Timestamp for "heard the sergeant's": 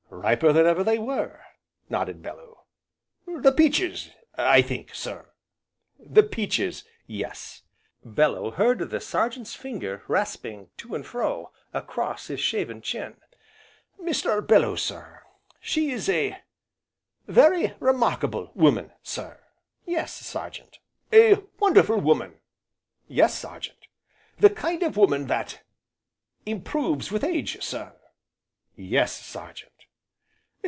8.51-9.55